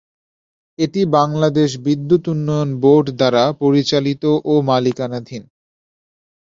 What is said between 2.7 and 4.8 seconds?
board দ্বারা পরিচালিত ও এর